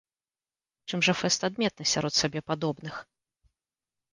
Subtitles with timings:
[0.89, 2.95] Чым жа фэст адметны сярод сабе падобных?